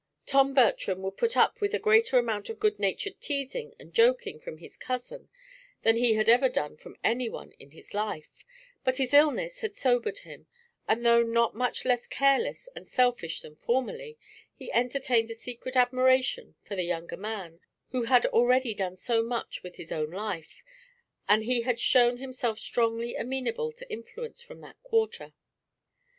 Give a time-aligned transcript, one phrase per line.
[0.25, 4.39] Tom Bertram would put up with a greater amount of good natured teasing and joking
[4.39, 5.29] from his cousin
[5.83, 8.43] than he had ever done from anyone in his life;
[8.83, 10.47] but his illness had sobered him,
[10.87, 14.17] and though not much less careless and selfish than formerly,
[14.55, 17.59] he entertained a secret admiration for the younger man,
[17.91, 20.63] who had already done so much with his own life,
[21.29, 25.35] and he had shown himself strongly amenable to influence from that quarter.